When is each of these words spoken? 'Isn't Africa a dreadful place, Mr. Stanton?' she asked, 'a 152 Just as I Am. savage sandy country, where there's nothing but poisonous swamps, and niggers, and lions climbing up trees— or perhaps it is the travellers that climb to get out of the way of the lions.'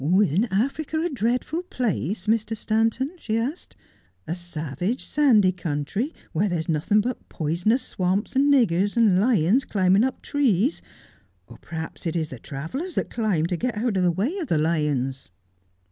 'Isn't 0.03 0.45
Africa 0.49 0.99
a 1.01 1.09
dreadful 1.11 1.61
place, 1.61 2.25
Mr. 2.25 2.57
Stanton?' 2.57 3.11
she 3.19 3.37
asked, 3.37 3.75
'a 4.27 4.31
152 4.31 4.31
Just 4.31 4.31
as 4.31 4.57
I 4.57 4.61
Am. 4.61 4.75
savage 4.75 5.05
sandy 5.05 5.51
country, 5.51 6.11
where 6.31 6.49
there's 6.49 6.67
nothing 6.67 7.01
but 7.01 7.29
poisonous 7.29 7.83
swamps, 7.83 8.35
and 8.35 8.51
niggers, 8.51 8.97
and 8.97 9.19
lions 9.19 9.63
climbing 9.63 10.03
up 10.03 10.23
trees— 10.23 10.81
or 11.47 11.59
perhaps 11.59 12.07
it 12.07 12.15
is 12.15 12.29
the 12.29 12.39
travellers 12.39 12.95
that 12.95 13.11
climb 13.11 13.45
to 13.45 13.55
get 13.55 13.77
out 13.77 13.95
of 13.95 14.01
the 14.01 14.09
way 14.11 14.35
of 14.39 14.47
the 14.47 14.57
lions.' 14.57 15.29